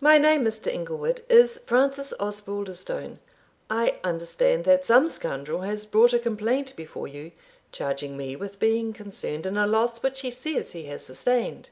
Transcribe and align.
"My 0.00 0.16
name, 0.16 0.44
Mr. 0.44 0.68
Inglewood, 0.72 1.22
is 1.28 1.58
Francis 1.66 2.14
Osbaldistone; 2.20 3.18
I 3.68 3.98
understand 4.04 4.62
that 4.66 4.86
some 4.86 5.08
scoundrel 5.08 5.62
has 5.62 5.86
brought 5.86 6.12
a 6.12 6.20
complaint 6.20 6.76
before 6.76 7.08
you, 7.08 7.32
charging 7.72 8.16
me 8.16 8.36
with 8.36 8.60
being 8.60 8.92
concerned 8.92 9.46
in 9.46 9.56
a 9.56 9.66
loss 9.66 10.04
which 10.04 10.20
he 10.20 10.30
says 10.30 10.70
he 10.70 10.84
has 10.84 11.04
sustained." 11.04 11.70